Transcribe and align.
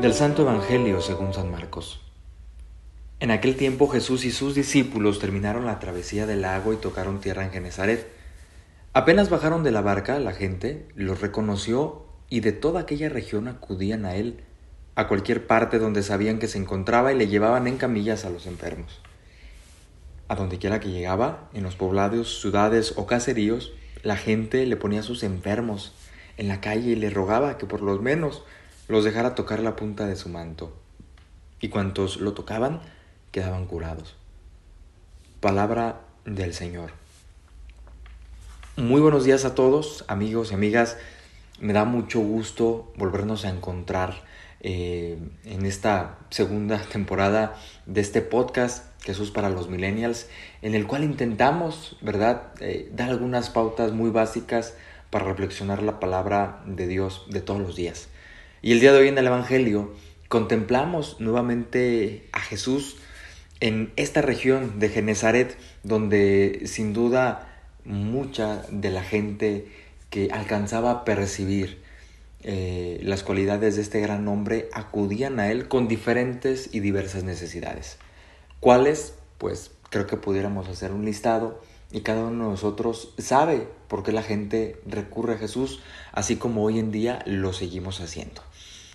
Del 0.00 0.14
Santo 0.14 0.42
Evangelio 0.42 1.02
según 1.02 1.34
San 1.34 1.50
Marcos. 1.50 2.00
En 3.18 3.30
aquel 3.30 3.56
tiempo 3.56 3.86
Jesús 3.86 4.24
y 4.24 4.30
sus 4.30 4.54
discípulos 4.54 5.18
terminaron 5.18 5.66
la 5.66 5.78
travesía 5.78 6.24
del 6.24 6.40
lago 6.40 6.72
y 6.72 6.78
tocaron 6.78 7.20
tierra 7.20 7.44
en 7.44 7.50
Genezaret. 7.50 8.08
Apenas 8.94 9.28
bajaron 9.28 9.62
de 9.62 9.72
la 9.72 9.82
barca, 9.82 10.18
la 10.18 10.32
gente 10.32 10.88
los 10.94 11.20
reconoció 11.20 12.06
y 12.30 12.40
de 12.40 12.52
toda 12.52 12.80
aquella 12.80 13.10
región 13.10 13.46
acudían 13.46 14.06
a 14.06 14.16
él, 14.16 14.42
a 14.94 15.06
cualquier 15.06 15.46
parte 15.46 15.78
donde 15.78 16.02
sabían 16.02 16.38
que 16.38 16.48
se 16.48 16.56
encontraba 16.56 17.12
y 17.12 17.18
le 17.18 17.28
llevaban 17.28 17.66
en 17.66 17.76
camillas 17.76 18.24
a 18.24 18.30
los 18.30 18.46
enfermos. 18.46 19.02
A 20.28 20.34
donde 20.34 20.56
quiera 20.56 20.80
que 20.80 20.88
llegaba, 20.88 21.50
en 21.52 21.62
los 21.62 21.76
poblados, 21.76 22.40
ciudades 22.40 22.94
o 22.96 23.06
caseríos, 23.06 23.74
la 24.02 24.16
gente 24.16 24.64
le 24.64 24.76
ponía 24.76 25.02
sus 25.02 25.22
enfermos 25.24 25.92
en 26.38 26.48
la 26.48 26.62
calle 26.62 26.92
y 26.92 26.96
le 26.96 27.10
rogaba 27.10 27.58
que 27.58 27.66
por 27.66 27.82
lo 27.82 28.00
menos 28.00 28.44
los 28.90 29.04
dejara 29.04 29.36
tocar 29.36 29.60
la 29.60 29.76
punta 29.76 30.06
de 30.06 30.16
su 30.16 30.28
manto, 30.28 30.76
y 31.60 31.68
cuantos 31.68 32.16
lo 32.20 32.32
tocaban 32.32 32.80
quedaban 33.30 33.66
curados. 33.66 34.16
Palabra 35.38 36.00
del 36.24 36.52
Señor. 36.54 36.90
Muy 38.76 39.00
buenos 39.00 39.22
días 39.22 39.44
a 39.44 39.54
todos, 39.54 40.04
amigos 40.08 40.50
y 40.50 40.54
amigas. 40.54 40.96
Me 41.60 41.72
da 41.72 41.84
mucho 41.84 42.18
gusto 42.18 42.92
volvernos 42.96 43.44
a 43.44 43.50
encontrar 43.50 44.24
eh, 44.60 45.18
en 45.44 45.66
esta 45.66 46.18
segunda 46.30 46.82
temporada 46.92 47.54
de 47.86 48.00
este 48.00 48.22
podcast 48.22 48.86
Jesús 49.02 49.30
para 49.30 49.50
los 49.50 49.68
Millennials, 49.68 50.28
en 50.62 50.74
el 50.74 50.88
cual 50.88 51.04
intentamos, 51.04 51.96
¿verdad?, 52.00 52.48
eh, 52.58 52.90
dar 52.92 53.10
algunas 53.10 53.50
pautas 53.50 53.92
muy 53.92 54.10
básicas 54.10 54.74
para 55.10 55.26
reflexionar 55.26 55.80
la 55.84 56.00
palabra 56.00 56.60
de 56.66 56.88
Dios 56.88 57.26
de 57.30 57.40
todos 57.40 57.60
los 57.60 57.76
días. 57.76 58.08
Y 58.62 58.72
el 58.72 58.80
día 58.80 58.92
de 58.92 58.98
hoy 58.98 59.08
en 59.08 59.16
el 59.16 59.26
Evangelio 59.26 59.94
contemplamos 60.28 61.18
nuevamente 61.18 62.28
a 62.32 62.40
Jesús 62.40 62.98
en 63.60 63.90
esta 63.96 64.20
región 64.20 64.78
de 64.78 64.90
Genezaret, 64.90 65.56
donde 65.82 66.62
sin 66.66 66.92
duda 66.92 67.64
mucha 67.86 68.62
de 68.70 68.90
la 68.90 69.02
gente 69.02 69.66
que 70.10 70.28
alcanzaba 70.30 70.90
a 70.90 71.04
percibir 71.06 71.82
eh, 72.42 73.00
las 73.02 73.22
cualidades 73.22 73.76
de 73.76 73.82
este 73.82 74.00
gran 74.00 74.28
hombre 74.28 74.68
acudían 74.74 75.40
a 75.40 75.50
él 75.50 75.66
con 75.66 75.88
diferentes 75.88 76.68
y 76.70 76.80
diversas 76.80 77.24
necesidades. 77.24 77.96
¿Cuáles? 78.60 79.14
Pues 79.38 79.70
creo 79.88 80.06
que 80.06 80.18
pudiéramos 80.18 80.68
hacer 80.68 80.92
un 80.92 81.06
listado 81.06 81.62
y 81.92 82.00
cada 82.00 82.24
uno 82.24 82.44
de 82.44 82.50
nosotros 82.50 83.12
sabe 83.18 83.68
por 83.88 84.02
qué 84.02 84.12
la 84.12 84.22
gente 84.22 84.80
recurre 84.86 85.34
a 85.34 85.38
Jesús, 85.38 85.80
así 86.12 86.36
como 86.36 86.62
hoy 86.62 86.78
en 86.78 86.92
día 86.92 87.22
lo 87.26 87.52
seguimos 87.52 88.00
haciendo. 88.00 88.42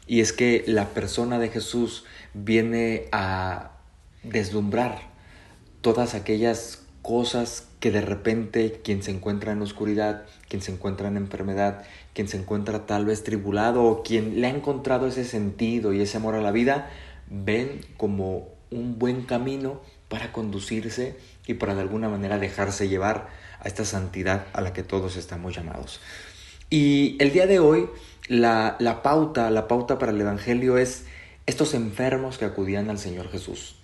Y 0.08 0.22
es 0.22 0.34
que 0.34 0.64
la 0.68 0.90
persona 0.90 1.40
de 1.40 1.50
Jesús 1.50 2.06
viene 2.34 3.08
a 3.12 3.72
deslumbrar 4.24 5.02
todas 5.82 6.14
aquellas 6.14 6.84
cosas 7.02 7.68
que 7.80 7.92
de 7.92 8.02
repente 8.02 8.82
quien 8.84 9.04
se 9.04 9.12
encuentra 9.12 9.52
en 9.52 9.62
oscuridad, 9.62 10.26
quien 10.48 10.62
se 10.62 10.72
encuentra 10.72 11.08
en 11.08 11.18
enfermedad, 11.18 11.84
quien 12.14 12.28
se 12.28 12.38
encuentra 12.38 12.86
tal 12.86 13.06
vez 13.06 13.24
tribulado 13.24 13.84
o 13.84 14.02
quien 14.04 14.42
le 14.42 14.48
ha 14.48 14.50
encontrado 14.50 15.06
ese 15.06 15.24
sentido 15.24 15.94
y 15.94 16.02
ese 16.02 16.18
amor 16.18 16.36
a 16.36 16.42
la 16.42 16.52
vida, 16.52 16.90
ven 17.30 17.82
como 17.98 18.48
un 18.72 18.98
buen 18.98 19.24
camino 19.24 19.82
para 20.10 20.32
conducirse 20.32 21.18
y 21.48 21.56
para 21.56 21.76
de 21.76 21.82
alguna 21.82 22.10
manera 22.10 22.38
dejarse 22.40 22.88
llevar 22.88 23.30
a 23.60 23.68
esta 23.68 23.86
santidad 23.86 24.48
a 24.54 24.62
la 24.62 24.74
que 24.74 24.84
todos 24.84 25.16
estamos 25.18 25.56
llamados. 25.56 26.02
Y 26.70 27.18
el 27.20 27.32
día 27.32 27.48
de 27.48 27.60
hoy 27.60 27.90
la, 28.28 28.76
la 28.80 29.02
pauta, 29.02 29.50
la 29.52 29.68
pauta 29.68 30.00
para 30.00 30.12
el 30.12 30.22
Evangelio 30.22 30.78
es 30.78 31.06
estos 31.46 31.74
enfermos 31.74 32.38
que 32.38 32.46
acudían 32.46 32.90
al 32.90 32.98
Señor 32.98 33.30
Jesús. 33.30 33.76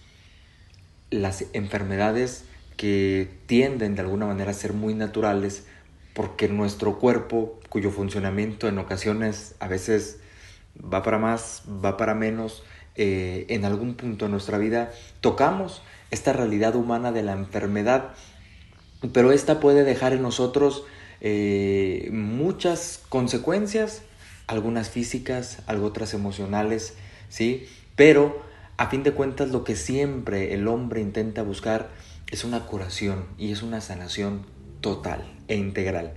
Las 1.09 1.46
enfermedades 1.53 2.46
que 2.78 3.29
tienden 3.46 3.96
de 3.96 4.01
alguna 4.01 4.25
manera 4.25 4.51
a 4.51 4.56
ser 4.56 4.73
muy 4.73 4.96
naturales 4.96 5.66
porque 6.13 6.47
nuestro 6.47 6.97
cuerpo, 6.97 7.59
cuyo 7.69 7.91
funcionamiento 7.91 8.67
en 8.67 8.79
ocasiones 8.79 9.56
a 9.59 9.67
veces 9.67 10.19
va 10.81 11.03
para 11.03 11.19
más, 11.19 11.63
va 11.67 11.97
para 11.97 12.16
menos, 12.16 12.63
eh, 12.96 13.46
en 13.50 13.66
algún 13.66 13.96
punto 13.96 14.25
de 14.25 14.31
nuestra 14.31 14.57
vida 14.57 14.91
tocamos 15.22 15.81
esta 16.12 16.34
realidad 16.34 16.75
humana 16.75 17.12
de 17.12 17.24
la 17.24 17.34
enfermedad, 17.34 18.13
pero 19.13 19.31
esta 19.31 19.59
puede 19.59 19.84
dejar 19.84 20.13
en 20.13 20.22
nosotros 20.22 20.84
eh, 21.22 22.09
muchas 22.12 23.02
consecuencias 23.09 24.03
algunas 24.52 24.90
físicas, 24.90 25.59
otras 25.81 26.13
emocionales, 26.13 26.96
¿sí? 27.29 27.68
Pero 27.96 28.41
a 28.78 28.90
fin 28.90 29.03
de 29.03 29.13
cuentas 29.13 29.50
lo 29.50 29.63
que 29.63 29.75
siempre 29.75 30.53
el 30.53 30.68
hombre 30.68 31.02
intenta 31.02 31.41
buscar 31.44 31.90
es 32.31 32.44
una 32.44 32.66
curación 32.66 33.25
y 33.38 33.52
es 33.52 33.63
una 33.63 33.81
sanación 33.81 34.46
total 34.81 35.23
e 35.47 35.56
integral. 35.56 36.13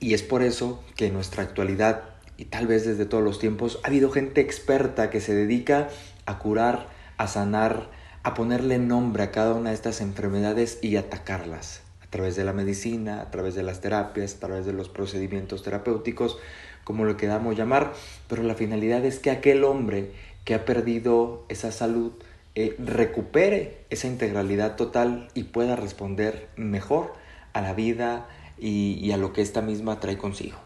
Y 0.00 0.14
es 0.14 0.22
por 0.22 0.42
eso 0.42 0.84
que 0.96 1.06
en 1.06 1.14
nuestra 1.14 1.42
actualidad, 1.42 2.15
y 2.36 2.46
tal 2.46 2.66
vez 2.66 2.84
desde 2.84 3.06
todos 3.06 3.22
los 3.24 3.38
tiempos, 3.38 3.80
ha 3.82 3.88
habido 3.88 4.10
gente 4.10 4.40
experta 4.40 5.10
que 5.10 5.20
se 5.20 5.34
dedica 5.34 5.88
a 6.26 6.38
curar, 6.38 6.88
a 7.16 7.26
sanar, 7.26 7.90
a 8.22 8.34
ponerle 8.34 8.78
nombre 8.78 9.22
a 9.22 9.30
cada 9.30 9.54
una 9.54 9.70
de 9.70 9.76
estas 9.76 10.00
enfermedades 10.00 10.78
y 10.82 10.96
atacarlas 10.96 11.82
a 12.02 12.10
través 12.10 12.36
de 12.36 12.44
la 12.44 12.52
medicina, 12.52 13.20
a 13.20 13.30
través 13.30 13.54
de 13.54 13.62
las 13.62 13.80
terapias, 13.80 14.34
a 14.34 14.40
través 14.40 14.66
de 14.66 14.72
los 14.72 14.88
procedimientos 14.88 15.62
terapéuticos, 15.62 16.38
como 16.84 17.04
lo 17.04 17.16
queramos 17.16 17.56
llamar, 17.56 17.92
pero 18.28 18.42
la 18.42 18.54
finalidad 18.54 19.04
es 19.04 19.18
que 19.18 19.30
aquel 19.30 19.64
hombre 19.64 20.12
que 20.44 20.54
ha 20.54 20.64
perdido 20.64 21.44
esa 21.48 21.72
salud 21.72 22.12
eh, 22.54 22.74
recupere 22.78 23.84
esa 23.90 24.06
integralidad 24.06 24.76
total 24.76 25.28
y 25.34 25.44
pueda 25.44 25.76
responder 25.76 26.48
mejor 26.56 27.12
a 27.52 27.60
la 27.60 27.74
vida 27.74 28.28
y, 28.58 29.10
a 29.10 29.16
lo 29.16 29.32
que 29.32 29.42
esta 29.42 29.60
misma 29.60 30.00
trae 30.00 30.16
consigo. 30.16 30.56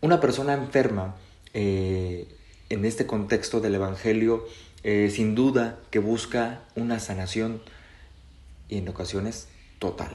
Una 0.00 0.20
persona 0.20 0.54
enferma, 0.54 1.16
eh, 1.54 2.28
en 2.68 2.84
este 2.84 3.06
contexto 3.06 3.60
del 3.60 3.74
Evangelio, 3.74 4.46
eh, 4.84 5.10
sin 5.12 5.34
duda 5.34 5.80
que 5.90 5.98
busca 5.98 6.62
una 6.76 7.00
sanación 7.00 7.60
y 8.68 8.78
en 8.78 8.88
ocasiones 8.88 9.48
total. 9.78 10.14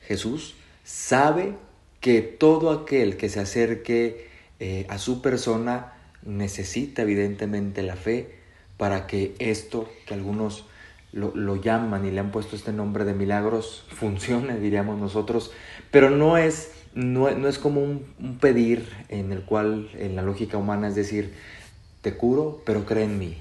Jesús 0.00 0.54
sabe 0.84 1.54
que 2.00 2.22
todo 2.22 2.70
aquel 2.70 3.16
que 3.16 3.28
se 3.28 3.40
acerque 3.40 4.28
eh, 4.58 4.86
a 4.88 4.98
su 4.98 5.20
persona 5.22 5.92
necesita 6.24 7.02
evidentemente 7.02 7.82
la 7.82 7.96
fe 7.96 8.36
para 8.76 9.06
que 9.06 9.34
esto 9.38 9.88
que 10.06 10.14
algunos 10.14 10.64
lo, 11.12 11.56
llaman 11.56 12.06
y 12.06 12.10
le 12.10 12.20
han 12.20 12.30
puesto 12.30 12.56
este 12.56 12.72
nombre 12.72 13.04
de 13.04 13.12
milagros 13.12 13.84
funcione, 13.88 14.58
diríamos 14.58 14.98
nosotros, 14.98 15.52
pero 15.90 16.08
no 16.10 16.38
es, 16.38 16.70
no, 16.94 17.28
es 17.28 17.58
como 17.58 17.82
un, 17.82 18.04
un, 18.20 18.38
pedir 18.38 18.88
en 19.08 19.32
el 19.32 19.42
cual 19.42 19.90
en 19.98 20.16
la 20.16 20.22
lógica 20.22 20.58
humana 20.58 20.88
es 20.88 20.94
decir, 20.94 21.32
te 22.00 22.14
curo, 22.14 22.62
pero 22.66 22.84
cree 22.84 23.04
en 23.04 23.18
mí. 23.18 23.36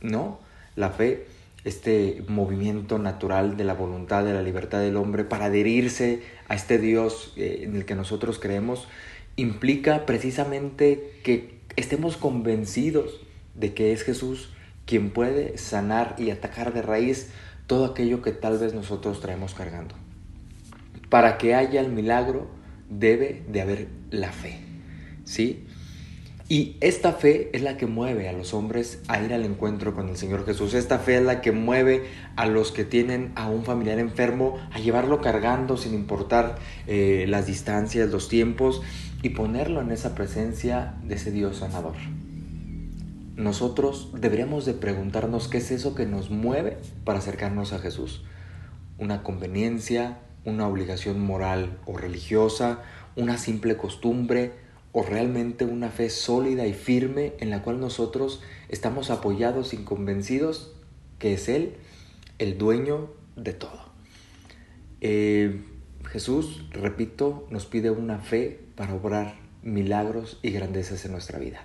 No, 0.00 0.38
la 0.76 0.90
fe 0.90 1.26
este 1.64 2.22
movimiento 2.28 2.98
natural 2.98 3.56
de 3.56 3.64
la 3.64 3.74
voluntad, 3.74 4.24
de 4.24 4.34
la 4.34 4.42
libertad 4.42 4.80
del 4.80 4.96
hombre 4.96 5.24
para 5.24 5.46
adherirse 5.46 6.22
a 6.48 6.54
este 6.54 6.78
Dios 6.78 7.32
eh, 7.36 7.62
en 7.62 7.74
el 7.74 7.86
que 7.86 7.94
nosotros 7.94 8.38
creemos, 8.38 8.86
implica 9.36 10.06
precisamente 10.06 11.18
que 11.24 11.58
estemos 11.76 12.16
convencidos 12.16 13.20
de 13.54 13.72
que 13.72 13.92
es 13.92 14.02
Jesús 14.02 14.50
quien 14.84 15.10
puede 15.10 15.56
sanar 15.56 16.14
y 16.18 16.30
atacar 16.30 16.74
de 16.74 16.82
raíz 16.82 17.30
todo 17.66 17.86
aquello 17.86 18.20
que 18.20 18.32
tal 18.32 18.58
vez 18.58 18.74
nosotros 18.74 19.20
traemos 19.20 19.54
cargando. 19.54 19.94
Para 21.08 21.38
que 21.38 21.54
haya 21.54 21.80
el 21.80 21.90
milagro 21.90 22.48
debe 22.98 23.42
de 23.48 23.60
haber 23.60 23.88
la 24.10 24.32
fe. 24.32 24.58
¿Sí? 25.24 25.66
Y 26.46 26.76
esta 26.82 27.12
fe 27.14 27.48
es 27.54 27.62
la 27.62 27.78
que 27.78 27.86
mueve 27.86 28.28
a 28.28 28.32
los 28.32 28.52
hombres 28.52 29.00
a 29.08 29.22
ir 29.22 29.32
al 29.32 29.44
encuentro 29.44 29.94
con 29.94 30.10
el 30.10 30.16
Señor 30.18 30.44
Jesús. 30.44 30.74
Esta 30.74 30.98
fe 30.98 31.16
es 31.16 31.22
la 31.22 31.40
que 31.40 31.52
mueve 31.52 32.04
a 32.36 32.44
los 32.44 32.70
que 32.70 32.84
tienen 32.84 33.32
a 33.34 33.48
un 33.48 33.64
familiar 33.64 33.98
enfermo 33.98 34.58
a 34.70 34.78
llevarlo 34.78 35.22
cargando 35.22 35.78
sin 35.78 35.94
importar 35.94 36.56
eh, 36.86 37.24
las 37.28 37.46
distancias, 37.46 38.10
los 38.10 38.28
tiempos 38.28 38.82
y 39.22 39.30
ponerlo 39.30 39.80
en 39.80 39.90
esa 39.90 40.14
presencia 40.14 40.96
de 41.02 41.14
ese 41.14 41.30
Dios 41.30 41.56
sanador. 41.58 41.94
Nosotros 43.36 44.10
deberíamos 44.12 44.66
de 44.66 44.74
preguntarnos 44.74 45.48
qué 45.48 45.58
es 45.58 45.70
eso 45.70 45.94
que 45.94 46.04
nos 46.04 46.30
mueve 46.30 46.76
para 47.04 47.20
acercarnos 47.20 47.72
a 47.72 47.78
Jesús. 47.78 48.22
Una 48.98 49.22
conveniencia, 49.22 50.18
una 50.44 50.68
obligación 50.68 51.20
moral 51.20 51.78
o 51.86 51.96
religiosa, 51.96 52.82
una 53.16 53.38
simple 53.38 53.76
costumbre, 53.76 54.52
o 54.92 55.02
realmente 55.02 55.64
una 55.64 55.90
fe 55.90 56.08
sólida 56.08 56.66
y 56.68 56.72
firme 56.72 57.32
en 57.40 57.50
la 57.50 57.62
cual 57.62 57.80
nosotros 57.80 58.40
estamos 58.68 59.10
apoyados 59.10 59.74
y 59.74 59.78
convencidos 59.78 60.72
que 61.18 61.34
es 61.34 61.48
Él 61.48 61.74
el 62.38 62.58
dueño 62.58 63.10
de 63.34 63.54
todo. 63.54 63.90
Eh, 65.00 65.62
Jesús, 66.06 66.64
repito, 66.70 67.46
nos 67.50 67.66
pide 67.66 67.90
una 67.90 68.20
fe 68.20 68.60
para 68.76 68.94
obrar 68.94 69.34
milagros 69.62 70.38
y 70.42 70.50
grandezas 70.50 71.04
en 71.04 71.12
nuestra 71.12 71.40
vida. 71.40 71.64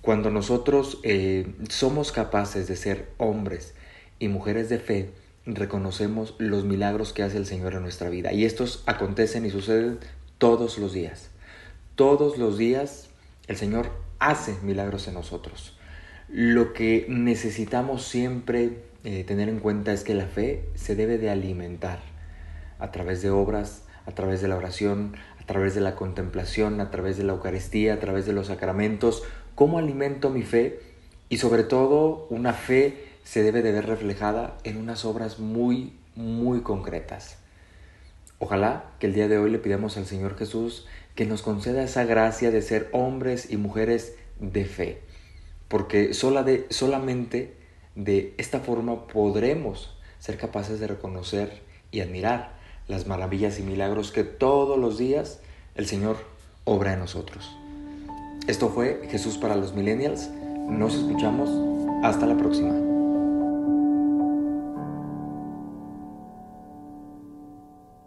Cuando 0.00 0.30
nosotros 0.30 1.00
eh, 1.02 1.52
somos 1.68 2.12
capaces 2.12 2.68
de 2.68 2.76
ser 2.76 3.08
hombres 3.16 3.74
y 4.20 4.28
mujeres 4.28 4.68
de 4.68 4.78
fe, 4.78 5.10
reconocemos 5.46 6.34
los 6.38 6.64
milagros 6.64 7.12
que 7.12 7.22
hace 7.22 7.36
el 7.38 7.46
Señor 7.46 7.74
en 7.74 7.82
nuestra 7.82 8.10
vida. 8.10 8.32
Y 8.32 8.44
estos 8.44 8.82
acontecen 8.86 9.46
y 9.46 9.50
suceden 9.50 9.98
todos 10.38 10.78
los 10.78 10.92
días. 10.92 11.30
Todos 11.94 12.36
los 12.36 12.58
días 12.58 13.08
el 13.46 13.56
Señor 13.56 13.90
hace 14.18 14.56
milagros 14.62 15.06
en 15.08 15.14
nosotros. 15.14 15.78
Lo 16.28 16.72
que 16.72 17.06
necesitamos 17.08 18.02
siempre 18.02 18.82
eh, 19.04 19.22
tener 19.24 19.48
en 19.48 19.60
cuenta 19.60 19.92
es 19.92 20.02
que 20.02 20.14
la 20.14 20.26
fe 20.26 20.68
se 20.74 20.96
debe 20.96 21.18
de 21.18 21.30
alimentar 21.30 22.00
a 22.80 22.90
través 22.90 23.22
de 23.22 23.30
obras, 23.30 23.84
a 24.04 24.12
través 24.12 24.42
de 24.42 24.48
la 24.48 24.56
oración, 24.56 25.14
a 25.40 25.46
través 25.46 25.76
de 25.76 25.80
la 25.80 25.94
contemplación, 25.94 26.80
a 26.80 26.90
través 26.90 27.16
de 27.16 27.22
la 27.24 27.34
Eucaristía, 27.34 27.94
a 27.94 28.00
través 28.00 28.26
de 28.26 28.32
los 28.32 28.48
sacramentos. 28.48 29.22
¿Cómo 29.54 29.78
alimento 29.78 30.30
mi 30.30 30.42
fe? 30.42 30.80
Y 31.28 31.38
sobre 31.38 31.62
todo, 31.62 32.26
una 32.30 32.52
fe 32.52 33.05
se 33.26 33.42
debe 33.42 33.60
de 33.60 33.72
ver 33.72 33.86
reflejada 33.86 34.56
en 34.62 34.76
unas 34.76 35.04
obras 35.04 35.40
muy, 35.40 35.92
muy 36.14 36.60
concretas. 36.60 37.38
Ojalá 38.38 38.84
que 39.00 39.08
el 39.08 39.14
día 39.14 39.26
de 39.26 39.36
hoy 39.36 39.50
le 39.50 39.58
pidamos 39.58 39.96
al 39.96 40.06
Señor 40.06 40.38
Jesús 40.38 40.86
que 41.16 41.26
nos 41.26 41.42
conceda 41.42 41.82
esa 41.82 42.04
gracia 42.04 42.52
de 42.52 42.62
ser 42.62 42.88
hombres 42.92 43.50
y 43.50 43.56
mujeres 43.56 44.14
de 44.38 44.64
fe, 44.64 45.02
porque 45.66 46.14
sola 46.14 46.44
de, 46.44 46.66
solamente 46.70 47.56
de 47.96 48.32
esta 48.38 48.60
forma 48.60 49.08
podremos 49.08 49.98
ser 50.20 50.38
capaces 50.38 50.78
de 50.78 50.86
reconocer 50.86 51.62
y 51.90 52.02
admirar 52.02 52.54
las 52.86 53.08
maravillas 53.08 53.58
y 53.58 53.64
milagros 53.64 54.12
que 54.12 54.22
todos 54.22 54.78
los 54.78 54.98
días 54.98 55.40
el 55.74 55.86
Señor 55.86 56.16
obra 56.64 56.92
en 56.92 57.00
nosotros. 57.00 57.56
Esto 58.46 58.68
fue 58.68 59.08
Jesús 59.10 59.36
para 59.36 59.56
los 59.56 59.74
Millennials. 59.74 60.30
Nos 60.68 60.94
escuchamos. 60.94 61.50
Hasta 62.04 62.26
la 62.26 62.36
próxima. 62.36 62.85